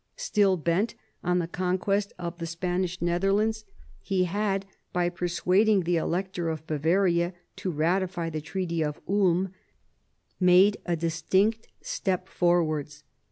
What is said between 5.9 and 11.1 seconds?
Elector of Bavaria to ratify the Treaty of Ulm, made a